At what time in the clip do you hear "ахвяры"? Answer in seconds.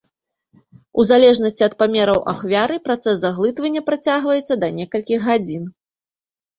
2.35-2.81